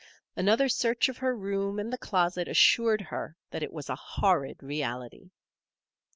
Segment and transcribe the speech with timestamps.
[0.35, 4.63] Another search of her room and the closet assured her that it was a horrid
[4.63, 5.29] reality.